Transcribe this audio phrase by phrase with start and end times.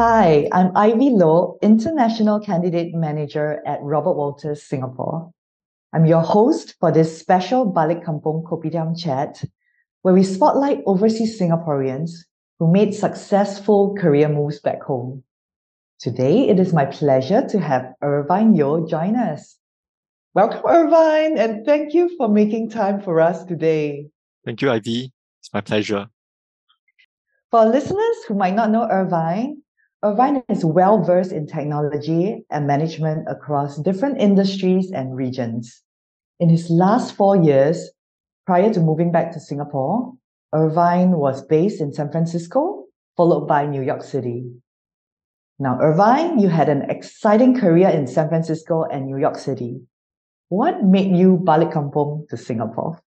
[0.00, 5.30] Hi, I'm Ivy Low, International Candidate Manager at Robert Walters Singapore.
[5.92, 9.44] I'm your host for this special Balik Kampung Kopitiam chat,
[10.00, 12.12] where we spotlight overseas Singaporeans
[12.58, 15.22] who made successful career moves back home.
[15.98, 19.58] Today, it is my pleasure to have Irvine Yeo join us.
[20.32, 24.08] Welcome, Irvine, and thank you for making time for us today.
[24.46, 25.12] Thank you, Ivy.
[25.40, 26.08] It's my pleasure.
[27.50, 29.60] For listeners who might not know Irvine,
[30.02, 35.82] Irvine is well versed in technology and management across different industries and regions.
[36.38, 37.90] In his last four years,
[38.46, 40.14] prior to moving back to Singapore,
[40.54, 42.86] Irvine was based in San Francisco,
[43.16, 44.48] followed by New York City.
[45.58, 49.82] Now, Irvine, you had an exciting career in San Francisco and New York City.
[50.48, 52.98] What made you balik kampung to Singapore?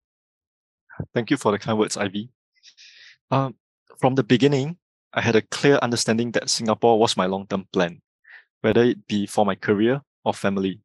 [1.11, 2.29] Thank you for the kind words, Ivy.
[3.31, 3.55] Um,
[3.97, 4.77] from the beginning,
[5.13, 8.01] I had a clear understanding that Singapore was my long-term plan,
[8.61, 10.81] whether it be for my career or family.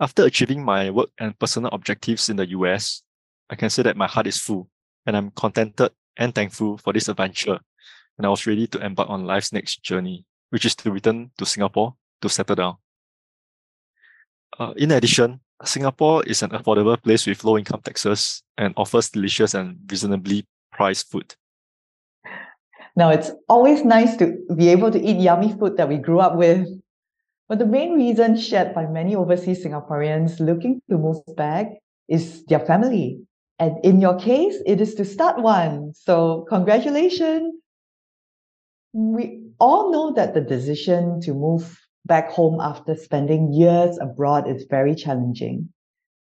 [0.00, 3.02] After achieving my work and personal objectives in the US,
[3.50, 4.70] I can say that my heart is full
[5.04, 7.60] and I'm contented and thankful for this adventure.
[8.16, 11.44] And I was ready to embark on life's next journey, which is to return to
[11.44, 12.76] Singapore to settle down.
[14.58, 19.52] Uh, in addition, Singapore is an affordable place with low income taxes and offers delicious
[19.52, 21.34] and reasonably priced food.
[22.96, 26.36] Now, it's always nice to be able to eat yummy food that we grew up
[26.36, 26.66] with.
[27.48, 31.66] But the main reason shared by many overseas Singaporeans looking to move back
[32.08, 33.20] is their family.
[33.58, 35.92] And in your case, it is to start one.
[35.94, 37.54] So, congratulations.
[38.92, 44.66] We all know that the decision to move back home after spending years abroad is
[44.70, 45.68] very challenging.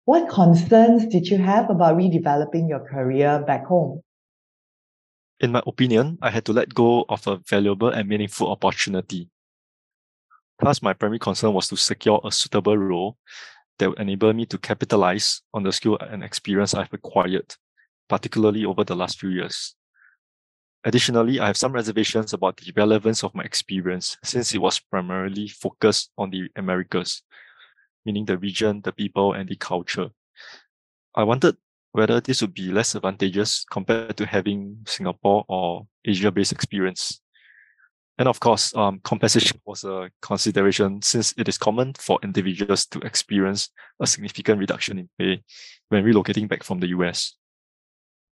[0.05, 4.01] What concerns did you have about redeveloping your career back home?
[5.41, 9.27] In my opinion, I had to let go of a valuable and meaningful opportunity.
[10.59, 13.17] Thus, my primary concern was to secure a suitable role
[13.79, 17.55] that would enable me to capitalize on the skill and experience I've acquired,
[18.07, 19.75] particularly over the last few years.
[20.83, 25.47] Additionally, I have some reservations about the relevance of my experience since it was primarily
[25.47, 27.23] focused on the Americas,
[28.05, 30.11] meaning the region, the people, and the culture.
[31.15, 31.57] I wanted
[31.91, 37.21] whether this would be less advantageous compared to having Singapore or Asia based experience.
[38.17, 42.99] And of course, um, compensation was a consideration since it is common for individuals to
[42.99, 43.69] experience
[43.99, 45.43] a significant reduction in pay
[45.89, 47.35] when relocating back from the US.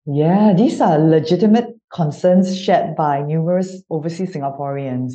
[0.06, 5.14] Yeah, these are legitimate concerns shared by numerous overseas Singaporeans,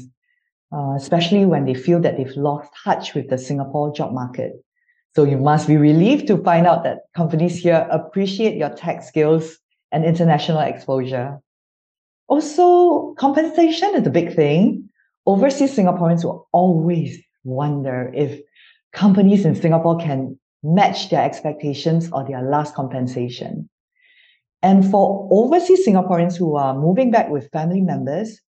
[0.74, 4.54] uh, especially when they feel that they've lost touch with the Singapore job market.
[5.16, 9.58] So you must be relieved to find out that companies here appreciate your tech skills
[9.92, 11.40] and international exposure.
[12.28, 14.88] Also, compensation is a big thing.
[15.26, 18.40] Overseas Singaporeans will always wonder if
[18.94, 23.68] companies in Singapore can match their expectations or their last compensation.
[24.62, 28.40] And for overseas Singaporeans who are moving back with family members,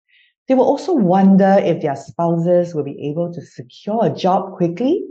[0.46, 5.04] they will also wonder if their spouses will be able to secure a job quickly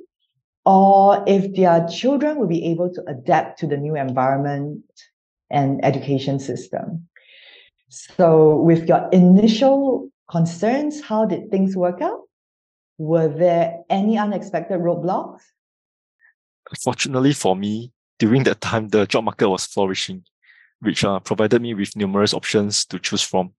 [0.69, 4.84] or if their children will be able to adapt to the new environment
[5.50, 7.07] and education system.
[7.90, 12.22] So, with your initial concerns, how did things work out?
[13.00, 15.41] Were there any unexpected roadblocks?
[16.84, 20.24] Fortunately for me, during that time, the job market was flourishing
[20.81, 23.52] which uh, provided me with numerous options to choose from.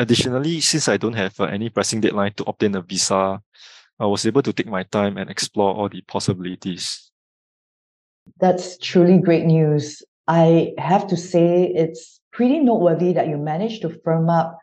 [0.00, 3.40] Additionally, since I don't have uh, any pressing deadline to obtain a visa,
[3.98, 7.10] I was able to take my time and explore all the possibilities.
[8.40, 10.02] That's truly great news.
[10.26, 14.58] I have to say it's pretty noteworthy that you managed to firm up,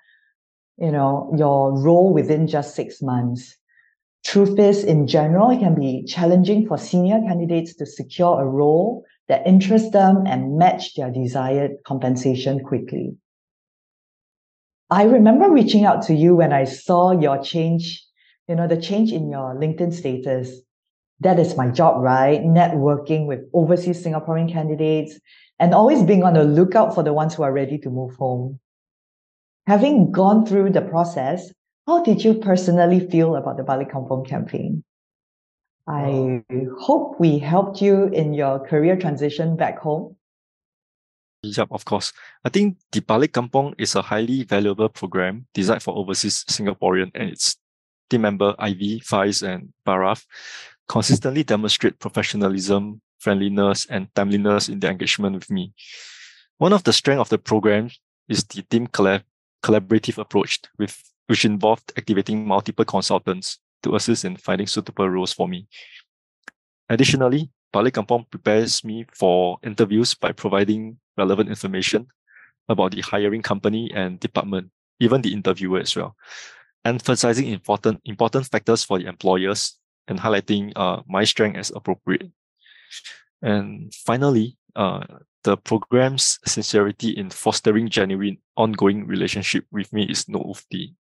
[0.77, 3.55] you know, your role within just six months.
[4.25, 9.03] Truth is, in general, it can be challenging for senior candidates to secure a role
[9.27, 13.15] that interests them and match their desired compensation quickly.
[14.89, 18.05] I remember reaching out to you when I saw your change,
[18.51, 20.59] you know, the change in your LinkedIn status.
[21.21, 22.41] That is my job, right?
[22.41, 25.17] Networking with overseas Singaporean candidates
[25.57, 28.59] and always being on the lookout for the ones who are ready to move home.
[29.67, 31.53] Having gone through the process,
[31.87, 34.83] how did you personally feel about the Balik Kampung campaign?
[35.87, 36.43] I
[36.77, 40.17] hope we helped you in your career transition back home.
[41.43, 42.11] Yep, of course.
[42.43, 47.29] I think the Balik Kampung is a highly valuable program designed for overseas Singaporean and
[47.29, 47.55] its
[48.11, 50.25] team member Ivy, Faiz, and Baraf
[50.87, 55.73] consistently demonstrate professionalism, friendliness, and timeliness in their engagement with me.
[56.57, 57.89] One of the strengths of the program
[58.27, 59.23] is the team collab-
[59.63, 65.47] collaborative approach with which involved activating multiple consultants to assist in finding suitable roles for
[65.47, 65.67] me.
[66.89, 72.07] Additionally, Balik Kampung prepares me for interviews by providing relevant information
[72.67, 74.69] about the hiring company and department,
[74.99, 76.15] even the interviewer as well,
[76.85, 82.31] emphasizing important important factors for the employers and highlighting uh, my strength as appropriate.
[83.41, 85.03] And finally, uh,
[85.43, 90.93] the program's sincerity in fostering genuine ongoing relationship with me is noteworthy.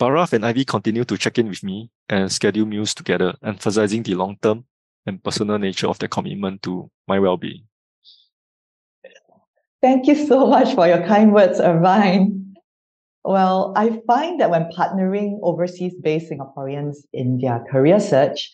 [0.00, 4.14] Paraf and Ivy continue to check in with me and schedule meals together, emphasizing the
[4.14, 4.64] long-term
[5.06, 7.64] and personal nature of their commitment to my well-being.
[9.82, 12.39] Thank you so much for your kind words, Irvine.
[13.24, 18.50] Well, I find that when partnering overseas based Singaporeans in their career search,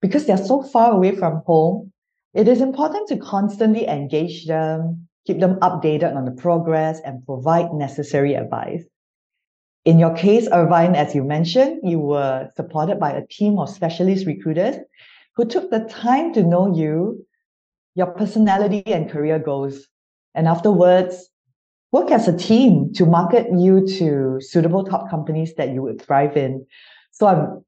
[0.00, 1.92] because they're so far away from home,
[2.34, 7.72] it is important to constantly engage them, keep them updated on the progress, and provide
[7.72, 8.84] necessary advice.
[9.84, 14.26] In your case, Irvine, as you mentioned, you were supported by a team of specialist
[14.26, 14.76] recruiters
[15.36, 17.24] who took the time to know you,
[17.94, 19.86] your personality and career goals,
[20.34, 21.30] and afterwards
[21.92, 26.36] work as a team to market you to suitable top companies that you would thrive
[26.36, 26.66] in.
[27.12, 27.64] So I'm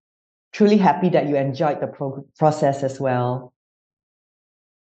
[0.52, 3.52] truly happy that you enjoyed the pro- process as well.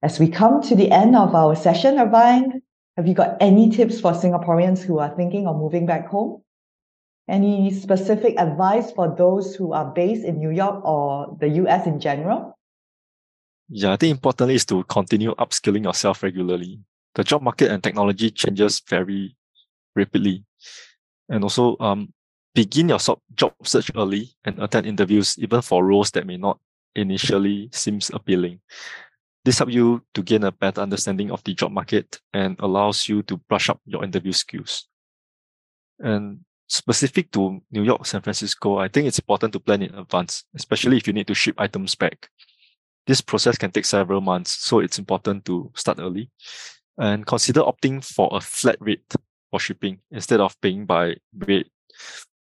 [0.03, 2.63] As we come to the end of our session, Irvine,
[2.97, 6.43] have you got any tips for Singaporeans who are thinking of moving back home?
[7.27, 11.99] Any specific advice for those who are based in New York or the US in
[11.99, 12.57] general?
[13.71, 16.81] Yeah, I think importantly is to continue upskilling yourself regularly.
[17.15, 19.37] The job market and technology changes very
[19.95, 20.45] rapidly.
[21.29, 22.13] And also um,
[22.55, 22.99] begin your
[23.35, 26.59] job search early and attend interviews even for roles that may not
[26.95, 28.61] initially seems appealing.
[29.45, 33.23] This helps you to gain a better understanding of the job market and allows you
[33.25, 34.89] to brush up your interview skills.
[35.99, 40.45] And specific to New York, San Francisco, I think it's important to plan in advance,
[40.55, 42.31] especially if you need to ship items back.
[43.07, 46.31] This process can take several months, so it's important to start early
[46.99, 49.05] and consider opting for a flat rate
[49.50, 51.69] for shipping instead of paying by weight,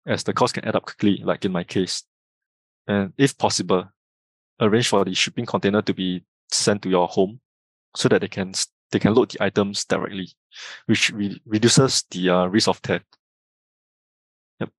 [0.06, 2.04] as the cost can add up quickly, like in my case.
[2.86, 3.88] And if possible,
[4.60, 7.40] arrange for the shipping container to be sent to your home
[7.96, 8.52] so that they can
[8.90, 10.28] they can load the items directly,
[10.86, 13.06] which re- reduces the uh, risk of theft.
[14.60, 14.70] Yep.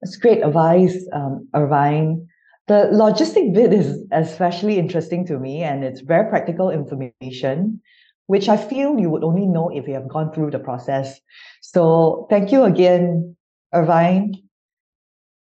[0.00, 2.28] That's great advice, um, Irvine.
[2.72, 7.82] The logistic bit is especially interesting to me, and it's very practical information,
[8.28, 11.20] which I feel you would only know if you have gone through the process.
[11.60, 13.36] So thank you again,
[13.74, 14.36] Irvine.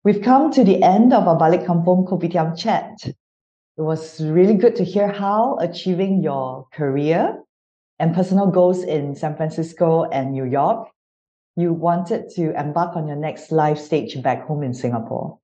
[0.02, 2.96] We've come to the end of our Balik Kampung Kopitiam chat.
[3.04, 7.36] It was really good to hear how achieving your career
[7.98, 10.88] and personal goals in San Francisco and New York,
[11.54, 15.38] you wanted to embark on your next life stage back home in Singapore.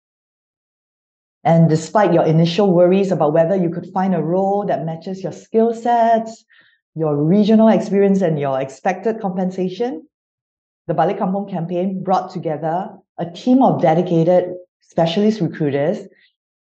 [1.46, 5.30] And despite your initial worries about whether you could find a role that matches your
[5.30, 6.44] skill sets,
[6.96, 10.08] your regional experience, and your expected compensation,
[10.88, 12.88] the Balik Kampung campaign brought together
[13.18, 16.08] a team of dedicated specialist recruiters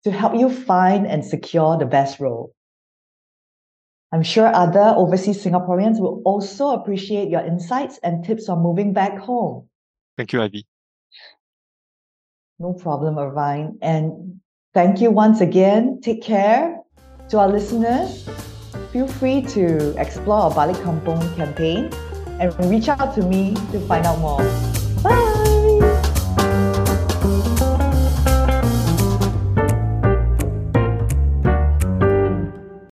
[0.04, 2.54] to help you find and secure the best role.
[4.12, 9.18] I'm sure other overseas Singaporeans will also appreciate your insights and tips on moving back
[9.18, 9.68] home.
[10.16, 10.68] Thank you, Ivy.
[12.60, 13.80] No problem, Irvine.
[13.82, 14.42] And
[14.76, 16.00] thank you once again.
[16.04, 16.78] Take care.
[17.30, 18.30] To our listeners,
[18.92, 21.90] feel free to explore our Balik Kampung campaign
[22.38, 24.65] and reach out to me to find out more.